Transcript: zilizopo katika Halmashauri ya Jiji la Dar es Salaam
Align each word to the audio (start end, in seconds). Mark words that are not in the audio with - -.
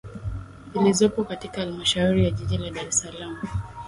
zilizopo 0.73 1.23
katika 1.23 1.61
Halmashauri 1.61 2.23
ya 2.25 2.31
Jiji 2.31 2.57
la 2.57 2.69
Dar 2.69 2.87
es 2.87 2.99
Salaam 2.99 3.41